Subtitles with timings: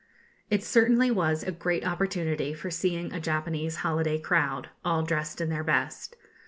[0.49, 5.49] It certainly was a great opportunity for seeing a Japanese holiday crowd, all dressed in
[5.49, 6.15] their best.